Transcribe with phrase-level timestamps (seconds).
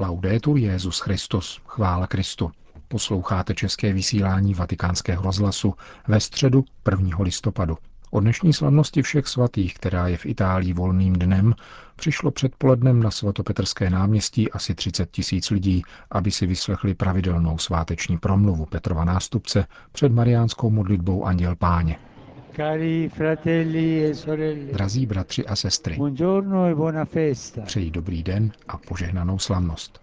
[0.00, 2.50] Laudetur Jezus Christus, chvála Kristu.
[2.88, 5.74] Posloucháte české vysílání Vatikánského rozhlasu
[6.08, 7.18] ve středu 1.
[7.20, 7.78] listopadu.
[8.10, 11.54] O dnešní slavnosti všech svatých, která je v Itálii volným dnem,
[11.96, 18.66] přišlo předpolednem na svatopetrské náměstí asi 30 tisíc lidí, aby si vyslechli pravidelnou sváteční promluvu
[18.66, 21.98] Petrova nástupce před mariánskou modlitbou Anděl Páně.
[22.56, 27.62] Cari fratelli e sorelle, Drazí bratři a sestry, buongiorno e buona festa.
[27.62, 30.00] přeji dobrý den a požehnanou slavnost.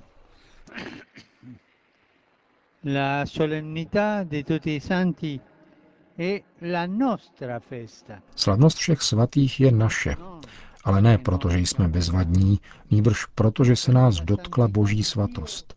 [2.83, 5.39] La solennità di tutti i santi
[6.17, 8.21] è la nostra festa.
[8.35, 10.15] Slavnost všech svatých je naše,
[10.83, 12.59] ale ne proto, že jsme bezvadní,
[12.91, 15.73] nýbrž proto, že se nás dotkla boží svatost.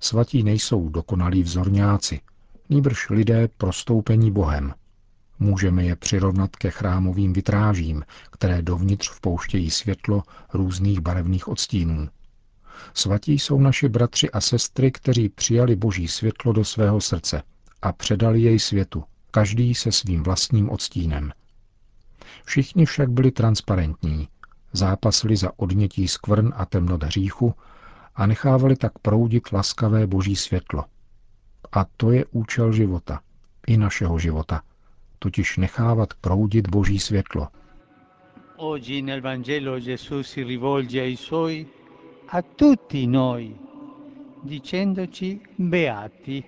[0.00, 2.20] Svatí nejsou dokonalí vzorňáci,
[2.68, 4.74] nýbrž lidé prostoupení Bohem.
[5.38, 10.22] Můžeme je přirovnat ke chrámovým vitrážím, které dovnitř vpouštějí světlo
[10.54, 12.08] různých barevných odstínů.
[12.94, 17.42] Svatí jsou naši bratři a sestry, kteří přijali boží světlo do svého srdce
[17.82, 21.32] a předali jej světu, každý se svým vlastním odstínem.
[22.44, 24.28] Všichni však byli transparentní,
[24.72, 27.54] zápasili za odnětí skvrn a temnot hříchu
[28.14, 30.84] a nechávali tak proudit laskavé boží světlo.
[31.72, 33.20] A to je účel života,
[33.66, 34.62] i našeho života,
[35.18, 37.48] totiž nechávat proudit boží světlo.
[38.56, 41.66] Oggi nel Vangelo Gesù si rivolge ai suoi,
[42.28, 43.56] a tutti noi,
[44.44, 46.44] dicendoci beati.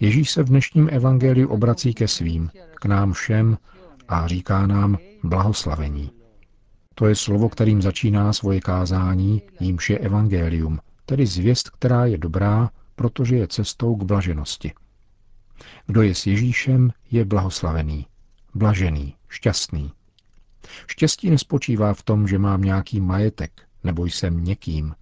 [0.00, 3.58] Ježíš se v dnešním evangeliu obrací ke svým, k nám všem
[4.08, 6.10] a říká nám blahoslavení.
[6.94, 12.70] To je slovo, kterým začíná svoje kázání, jímž je evangelium, tedy zvěst, která je dobrá,
[12.94, 14.72] protože je cestou k blaženosti.
[15.86, 18.06] Kdo je s Ježíšem, je blahoslavený,
[18.54, 19.92] blažený, šťastný.
[20.86, 23.52] Štěstí nespočívá v tom, že mám nějaký majetek,
[23.84, 24.94] nebo jsem někým.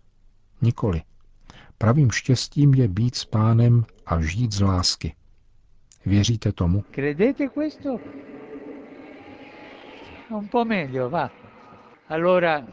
[0.62, 1.02] Nikoli.
[1.78, 5.14] Pravým štěstím je být s pánem a žít z lásky.
[6.06, 6.84] Věříte tomu?
[6.90, 7.98] Credete questo?
[10.30, 11.30] Un po' meglio, va.
[12.08, 12.67] Allora,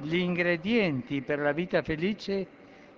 [0.00, 2.46] gli ingredienti per la vita felice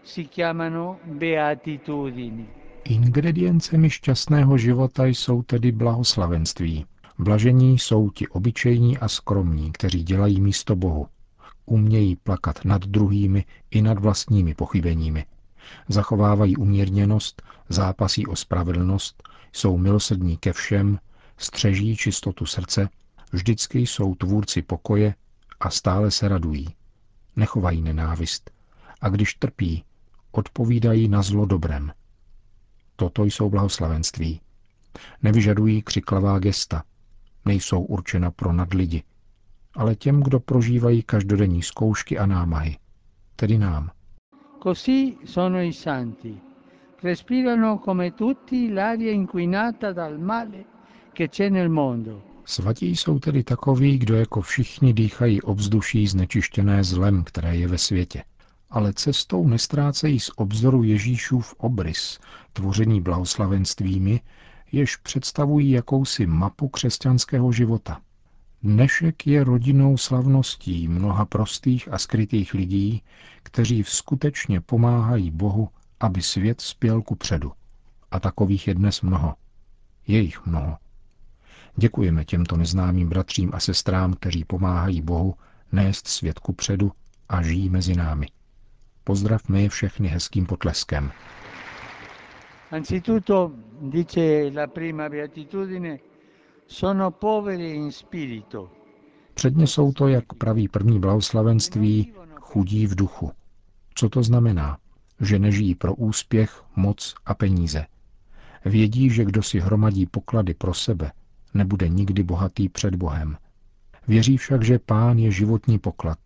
[0.02, 2.61] si chiamano beatitudini.
[2.84, 6.86] Ingrediencemi šťastného života jsou tedy blahoslavenství.
[7.18, 11.06] Blažení jsou ti obyčejní a skromní, kteří dělají místo Bohu.
[11.66, 15.26] Umějí plakat nad druhými i nad vlastními pochybeními.
[15.88, 19.22] Zachovávají umírněnost, zápasí o spravedlnost,
[19.52, 20.98] jsou milosrdní ke všem,
[21.36, 22.88] střeží čistotu srdce,
[23.32, 25.14] vždycky jsou tvůrci pokoje
[25.60, 26.68] a stále se radují.
[27.36, 28.50] Nechovají nenávist
[29.00, 29.84] a když trpí,
[30.32, 31.92] odpovídají na zlo dobrem.
[32.96, 34.40] Toto jsou blahoslavenství.
[35.22, 36.82] Nevyžadují křiklavá gesta,
[37.44, 39.02] nejsou určena pro nadlidi,
[39.74, 42.76] ale těm, kdo prožívají každodenní zkoušky a námahy,
[43.36, 43.90] tedy nám.
[44.62, 46.40] Così sono i santi.
[47.02, 50.64] Respirano come tutti l'aria inquinata dal male
[51.12, 52.22] che c'è nel mondo.
[52.44, 58.22] Svatí jsou tedy takoví, kdo jako všichni dýchají ovzduší znečištěné zlem, které je ve světě.
[58.72, 62.18] Ale cestou nestrácejí z obzoru Ježíšův obrys,
[62.52, 64.20] tvořený blahoslavenstvími,
[64.72, 68.00] jež představují jakousi mapu křesťanského života.
[68.62, 73.02] Dnešek je rodinou slavností mnoha prostých a skrytých lidí,
[73.42, 75.68] kteří skutečně pomáhají Bohu,
[76.00, 77.52] aby svět spěl ku předu.
[78.10, 79.34] A takových je dnes mnoho.
[80.06, 80.76] Je jich mnoho.
[81.76, 85.34] Děkujeme těmto neznámým bratřím a sestrám, kteří pomáhají Bohu
[85.72, 86.92] nést svět ku předu
[87.28, 88.26] a žijí mezi námi.
[89.04, 91.12] Pozdravme je všechny hezkým potleskem.
[92.70, 95.98] Anzitutto, dice la prima beatitudine,
[96.66, 98.70] sono poveri in spirito.
[99.34, 103.32] Předně jsou to, jak praví první blahoslavenství, chudí v duchu.
[103.94, 104.78] Co to znamená?
[105.20, 107.86] Že nežijí pro úspěch, moc a peníze.
[108.64, 111.12] Vědí, že kdo si hromadí poklady pro sebe,
[111.54, 113.36] nebude nikdy bohatý před Bohem.
[114.08, 116.18] Věří však, že pán je životní poklad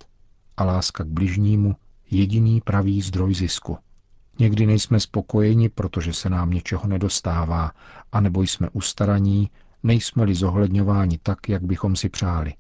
[0.57, 1.77] a láska k bližnímu
[2.11, 3.79] jediný pravý zdroj zisku.
[4.39, 7.73] Někdy nejsme spokojeni, protože se nám něčeho nedostává,
[8.13, 9.51] anebo jsme ustaraní,
[9.83, 12.55] nejsme-li zohledňováni tak, jak bychom si přáli.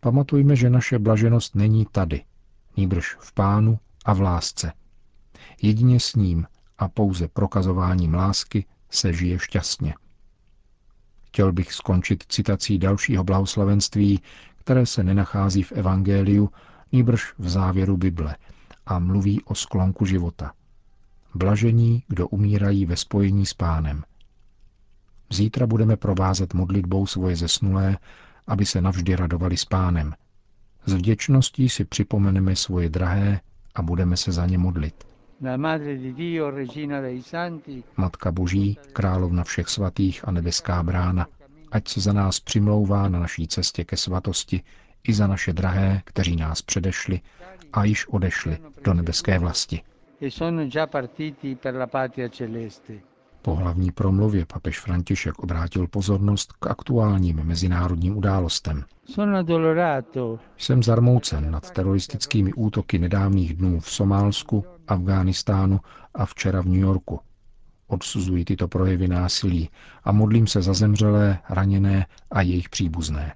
[0.00, 2.24] Pamatujme, že naše blaženost není tady,
[2.76, 4.72] nýbrž v pánu a v lásce.
[5.62, 6.46] Jedině s ním
[6.78, 9.94] a pouze prokazováním lásky se žije šťastně.
[11.26, 14.20] Chtěl bych skončit citací dalšího blahoslavenství,
[14.56, 16.50] které se nenachází v Evangeliu,
[16.92, 18.36] nýbrž v závěru Bible
[18.86, 20.52] a mluví o sklonku života.
[21.34, 24.04] Blažení, kdo umírají ve spojení s pánem.
[25.30, 27.98] Zítra budeme provázet modlitbou svoje zesnulé,
[28.46, 30.14] aby se navždy radovali s pánem.
[30.86, 33.40] S vděčností si připomeneme svoje drahé
[33.74, 35.04] a budeme se za ně modlit.
[37.96, 41.26] Matka Boží, královna všech svatých a nebeská brána,
[41.72, 44.62] ať se za nás přimlouvá na naší cestě ke svatosti
[45.08, 47.20] i za naše drahé, kteří nás předešli
[47.72, 49.82] a již odešli do nebeské vlasti.
[52.90, 53.00] e.
[53.42, 58.84] Po hlavní promluvě papež František obrátil pozornost k aktuálním mezinárodním událostem.
[60.58, 65.80] Jsem zarmoucen nad teroristickými útoky nedávných dnů v Somálsku, Afghánistánu
[66.14, 67.20] a včera v New Yorku.
[67.86, 69.70] Odsuzuji tyto projevy násilí
[70.04, 73.34] a modlím se za zemřelé, raněné a jejich příbuzné.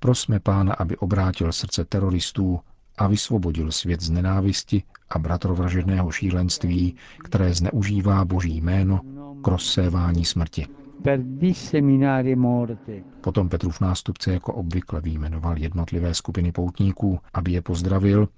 [0.00, 2.60] Prosme pána, aby obrátil srdce teroristů
[2.98, 9.00] a vysvobodil svět z nenávisti a bratrovražedného šílenství, které zneužívá boží jméno
[9.42, 10.66] k rozsévání smrti.
[13.20, 18.28] Potom Petrův nástupce jako obvykle vyjmenoval jednotlivé skupiny poutníků, aby je pozdravil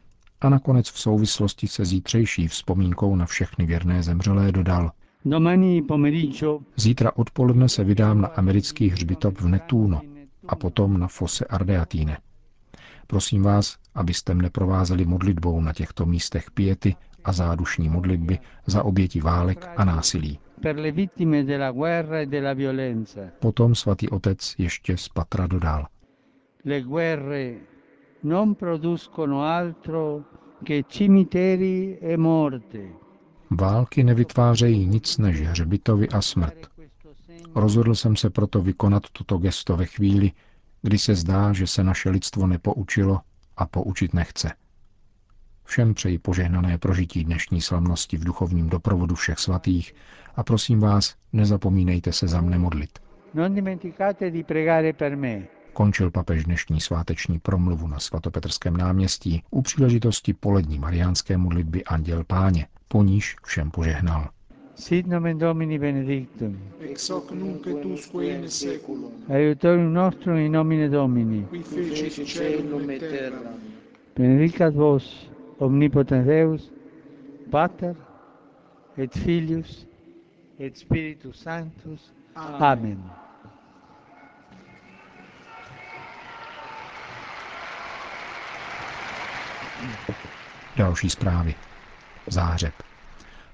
[0.40, 4.90] a nakonec v souvislosti se zítřejší vzpomínkou na všechny věrné zemřelé dodal.
[6.76, 10.00] Zítra odpoledne se vydám na americký hřbitov v Netuno
[10.50, 12.18] a potom na Fosse Ardeatine.
[13.06, 19.20] Prosím vás, abyste mne provázeli modlitbou na těchto místech piety a zádušní modlitby za oběti
[19.20, 20.38] válek a násilí.
[23.16, 23.30] e.
[23.40, 25.86] Potom svatý otec ještě z patra dodal.
[26.64, 27.54] Le guerre
[28.22, 30.24] non producono altro
[30.64, 32.78] che cimiteri e morte.
[33.50, 36.68] Války nevytvářejí nic než hřbitovy a smrt.
[37.54, 40.32] Rozhodl jsem se proto vykonat toto gesto ve chvíli,
[40.82, 43.20] kdy se zdá, že se naše lidstvo nepoučilo
[43.56, 44.52] a poučit nechce.
[45.64, 49.94] Všem přeji požehnané prožití dnešní slavnosti v duchovním doprovodu všech svatých
[50.34, 52.98] a prosím vás, nezapomínejte se za mne modlit.
[55.72, 62.66] Končil papež dnešní sváteční promluvu na svatopetrském náměstí u příležitosti polední mariánské modlitby Anděl Páně,
[62.88, 64.28] po níž všem požehnal.
[64.80, 66.56] Sit nomen Domini benedictum.
[66.80, 71.42] ex hoc nunc et usque in seculum, Aiutorium nostrum in nomine Domini.
[71.50, 73.60] qui fecit caelum et terram.
[74.16, 75.28] Benedicat vos
[75.60, 76.70] omnipotens Deus,
[77.50, 77.94] Pater
[78.96, 79.86] et Filius
[80.58, 82.12] et Spiritus Sanctus.
[82.34, 82.98] Amen.
[90.76, 91.54] Další zprávy.
[92.26, 92.74] Zářeb.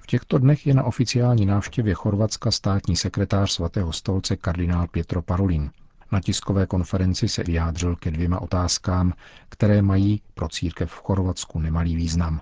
[0.06, 5.70] V těchto dnech je na oficiální návštěvě Chorvatska státní sekretář svatého stolce kardinál Pietro Parolin.
[6.12, 9.12] Na tiskové konferenci se vyjádřil ke dvěma otázkám,
[9.48, 12.40] které mají pro církev v Chorvatsku nemalý význam.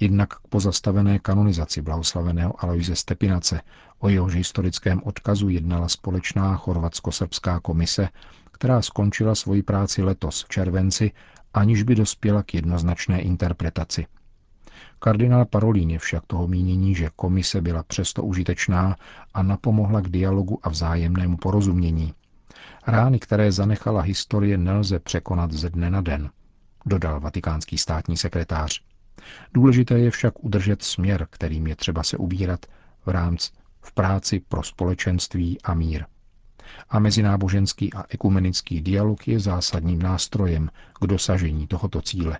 [0.00, 3.60] Jednak k pozastavené kanonizaci blahoslaveného Aloise Stepinace,
[3.98, 8.08] o jehož historickém odkazu jednala společná chorvatsko-srbská komise,
[8.52, 11.12] která skončila svoji práci letos v červenci,
[11.54, 14.06] aniž by dospěla k jednoznačné interpretaci.
[14.98, 18.96] Kardinál Parolín je však toho mínění, že komise byla přesto užitečná
[19.34, 22.14] a napomohla k dialogu a vzájemnému porozumění.
[22.86, 26.30] Rány, které zanechala historie, nelze překonat ze dne na den,
[26.86, 28.80] dodal vatikánský státní sekretář.
[29.54, 32.66] Důležité je však udržet směr, kterým je třeba se ubírat
[33.06, 33.50] v rámci
[33.82, 36.04] v práci pro společenství a mír.
[36.88, 42.38] A mezináboženský a ekumenický dialog je zásadním nástrojem k dosažení tohoto cíle.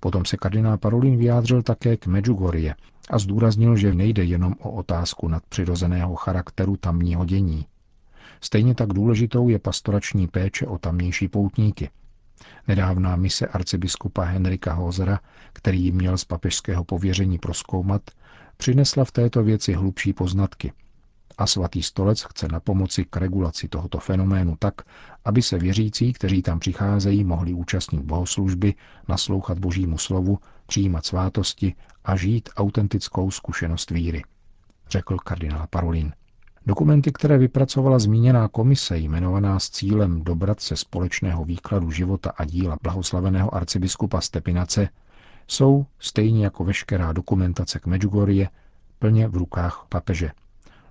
[0.00, 2.74] Potom se kardinál Parolin vyjádřil také k Medjugorje
[3.10, 7.66] a zdůraznil, že nejde jenom o otázku nadpřirozeného charakteru tamního dění.
[8.40, 11.90] Stejně tak důležitou je pastorační péče o tamnější poutníky.
[12.68, 15.20] Nedávná mise arcibiskupa Henrika Hozera,
[15.52, 18.02] který ji měl z papežského pověření proskoumat,
[18.56, 20.72] přinesla v této věci hlubší poznatky.
[21.38, 24.74] A svatý stolec chce na pomoci k regulaci tohoto fenoménu tak,
[25.24, 28.74] aby se věřící, kteří tam přicházejí, mohli účastnit bohoslužby,
[29.08, 31.74] naslouchat božímu slovu, přijímat svátosti
[32.04, 34.22] a žít autentickou zkušenost víry,
[34.90, 36.12] řekl kardinál Parolin.
[36.66, 42.76] Dokumenty, které vypracovala zmíněná komise, jmenovaná s cílem dobrat se společného výkladu života a díla
[42.82, 44.88] blahoslaveného arcibiskupa Stepinace,
[45.48, 48.48] jsou, stejně jako veškerá dokumentace k Medjugorje,
[48.98, 50.30] plně v rukách papeže,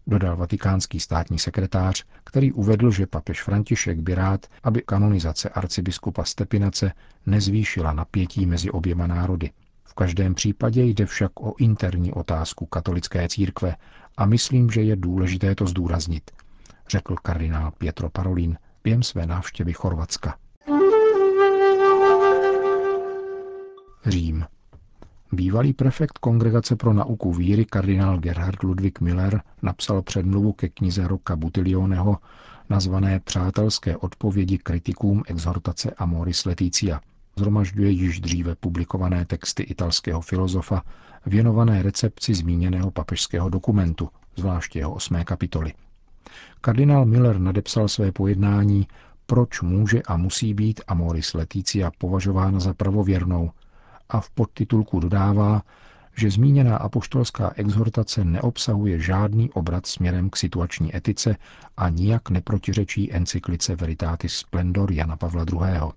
[0.07, 6.91] dodal vatikánský státní sekretář, který uvedl, že papež František by rád, aby kanonizace arcibiskupa Stepinace
[7.25, 9.51] nezvýšila napětí mezi oběma národy.
[9.83, 13.75] V každém případě jde však o interní otázku katolické církve
[14.17, 16.31] a myslím, že je důležité to zdůraznit,
[16.89, 20.37] řekl kardinál Pietro Parolin během své návštěvy Chorvatska.
[24.05, 24.45] Řím.
[25.31, 31.35] Bývalý prefekt Kongregace pro nauku víry kardinál Gerhard Ludwig Miller napsal předmluvu ke knize Roka
[31.35, 32.17] Butilioneho
[32.69, 37.01] nazvané Přátelské odpovědi kritikům exhortace Amoris Leticia.
[37.37, 40.83] zhromažďuje již dříve publikované texty italského filozofa
[41.25, 45.73] věnované recepci zmíněného papežského dokumentu, zvláště jeho osmé kapitoly.
[46.61, 48.87] Kardinál Miller nadepsal své pojednání
[49.25, 53.51] Proč může a musí být Amoris Leticia považována za pravověrnou
[54.09, 55.61] a v podtitulku dodává,
[56.17, 61.35] že zmíněná apoštolská exhortace neobsahuje žádný obrat směrem k situační etice
[61.77, 65.91] a nijak neprotiřečí encyklice Veritatis Splendor Jana Pavla II.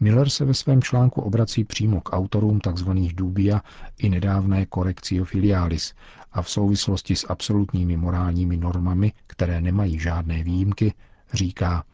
[0.00, 2.90] Miller se ve svém článku obrací přímo k autorům tzv.
[3.14, 3.60] dubia
[3.98, 5.94] i nedávné Correctio Filialis
[6.32, 10.94] a v souvislosti s absolutními morálními normami, které nemají žádné výjimky,
[11.32, 11.84] říká,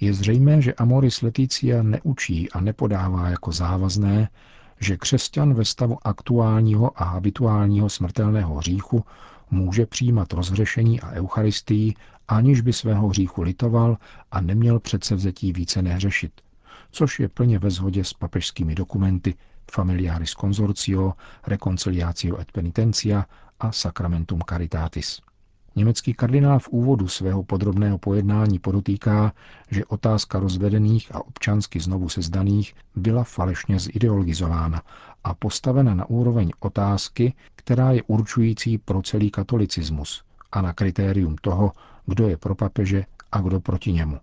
[0.00, 4.28] je zřejmé, že Amoris Leticia neučí a nepodává jako závazné,
[4.80, 9.04] že křesťan ve stavu aktuálního a habituálního smrtelného hříchu
[9.50, 11.94] může přijímat rozhřešení a eucharistii,
[12.28, 13.96] aniž by svého hříchu litoval
[14.30, 16.32] a neměl předsevzetí více nehřešit,
[16.90, 19.34] což je plně ve shodě s papežskými dokumenty
[19.72, 21.12] Familiaris Consortio,
[21.46, 23.26] Reconciliatio et Penitentia
[23.60, 25.20] a Sacramentum Caritatis.
[25.76, 29.32] Německý kardinál v úvodu svého podrobného pojednání podotýká,
[29.70, 34.82] že otázka rozvedených a občansky znovu sezdaných byla falešně zideologizována
[35.24, 41.72] a postavena na úroveň otázky, která je určující pro celý katolicismus a na kritérium toho,
[42.06, 44.18] kdo je pro papeže a kdo proti němu.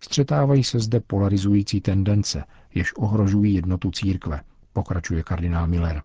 [0.00, 4.40] Střetávají se zde polarizující tendence, jež ohrožují jednotu církve,
[4.72, 6.02] pokračuje kardinál Miller.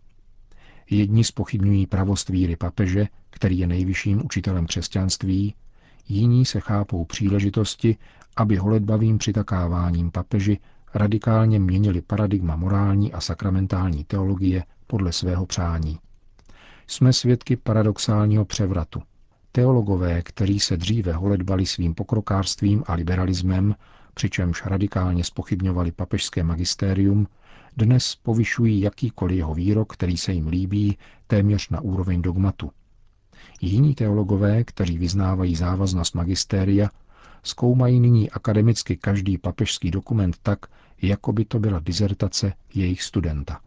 [0.89, 5.55] Jedni spochybňují pravost víry papeže, který je nejvyšším učitelem křesťanství,
[6.07, 7.97] jiní se chápou příležitosti,
[8.35, 10.57] aby holedbavým přitakáváním papeži
[10.93, 15.99] radikálně měnili paradigma morální a sakramentální teologie podle svého přání.
[16.87, 19.01] Jsme svědky paradoxálního převratu.
[19.51, 23.75] Teologové, kteří se dříve holedbali svým pokrokářstvím a liberalismem,
[24.13, 27.27] přičemž radikálně spochybňovali papežské magistérium,
[27.77, 32.71] dnes povyšují jakýkoliv jeho výrok, který se jim líbí, téměř na úroveň dogmatu.
[33.61, 36.89] Jiní teologové, kteří vyznávají závaznost magistéria,
[37.43, 40.59] zkoumají nyní akademicky každý papežský dokument tak,
[41.01, 43.59] jako by to byla dizertace jejich studenta.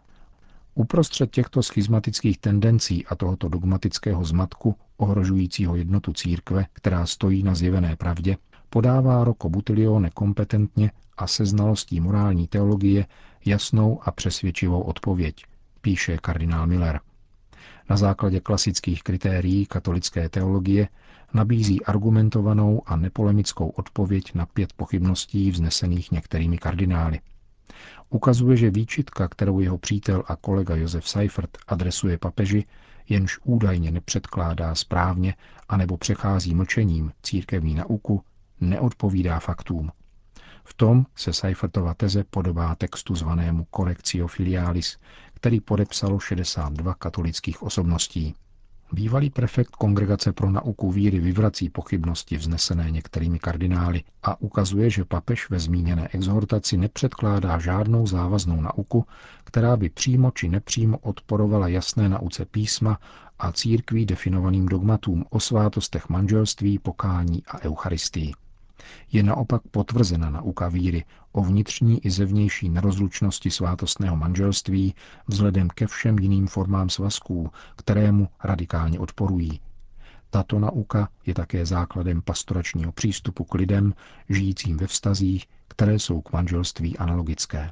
[0.74, 7.96] Uprostřed těchto schizmatických tendencí a tohoto dogmatického zmatku, ohrožujícího jednotu církve, která stojí na zjevené
[7.96, 8.36] pravdě,
[8.70, 13.06] podává Roko Butilione kompetentně a se znalostí morální teologie
[13.44, 15.44] jasnou a přesvědčivou odpověď,
[15.80, 17.00] píše kardinál Miller.
[17.90, 20.88] Na základě klasických kritérií katolické teologie
[21.34, 27.20] nabízí argumentovanou a nepolemickou odpověď na pět pochybností vznesených některými kardinály.
[28.10, 32.64] Ukazuje, že výčitka, kterou jeho přítel a kolega Josef Seifert adresuje papeži,
[33.08, 35.34] jenž údajně nepředkládá správně
[35.68, 38.22] anebo přechází mlčením církevní nauku,
[38.60, 39.90] neodpovídá faktům.
[40.64, 44.98] V tom se Seifertova teze podobá textu zvanému Correctio Filialis,
[45.34, 48.34] který podepsalo 62 katolických osobností.
[48.92, 55.50] Bývalý prefekt Kongregace pro nauku víry vyvrací pochybnosti vznesené některými kardinály a ukazuje, že papež
[55.50, 59.06] ve zmíněné exhortaci nepředkládá žádnou závaznou nauku,
[59.44, 62.98] která by přímo či nepřímo odporovala jasné nauce písma
[63.38, 68.32] a církví definovaným dogmatům o svátostech manželství, pokání a eucharistii
[69.12, 74.94] je naopak potvrzena nauka víry o vnitřní i zevnější nerozlučnosti svátostného manželství
[75.28, 79.60] vzhledem ke všem jiným formám svazků, kterému radikálně odporují.
[80.30, 83.94] Tato nauka je také základem pastoračního přístupu k lidem,
[84.28, 87.70] žijícím ve vztazích, které jsou k manželství analogické.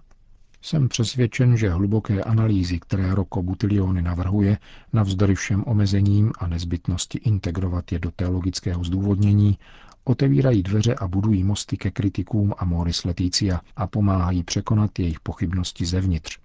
[0.63, 4.59] Jsem přesvědčen, že hluboké analýzy, které Roko Butilioni navrhuje,
[4.93, 9.59] navzdory všem omezením a nezbytnosti integrovat je do teologického zdůvodnění,
[10.05, 16.39] otevírají dveře a budují mosty ke kritikům Amoris Leticia a pomáhají překonat jejich pochybnosti zevnitř.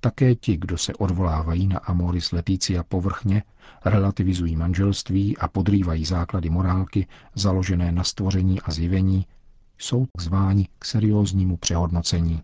[0.00, 3.42] Také ti, kdo se odvolávají na Amoris Leticia povrchně,
[3.84, 9.26] relativizují manželství a podrývají základy morálky založené na stvoření a zjevení,
[9.78, 12.42] jsou zváni k serióznímu přehodnocení.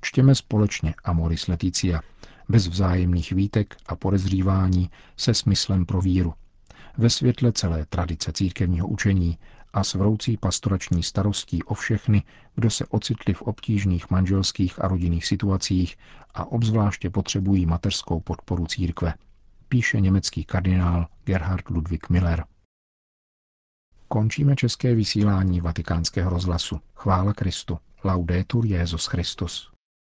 [0.00, 2.00] Čtěme společně Amoris Leticia,
[2.48, 6.34] bez vzájemných výtek a podezřívání se smyslem pro víru.
[6.98, 9.38] Ve světle celé tradice církevního učení
[9.74, 12.22] a s vroucí pastorační starostí o všechny,
[12.54, 15.96] kdo se ocitli v obtížných manželských a rodinných situacích
[16.34, 19.14] a obzvláště potřebují mateřskou podporu církve,
[19.68, 22.44] píše německý kardinál Gerhard Ludwig Miller.
[24.08, 26.80] Končíme české vysílání vatikánského rozhlasu.
[26.94, 27.78] Chvála Kristu.
[28.04, 29.73] Laudetur Jezus Christus.